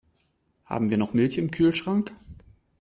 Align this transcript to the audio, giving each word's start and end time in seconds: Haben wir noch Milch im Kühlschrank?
Haben 0.65 0.89
wir 0.89 0.97
noch 0.97 1.13
Milch 1.13 1.37
im 1.37 1.51
Kühlschrank? 1.51 2.15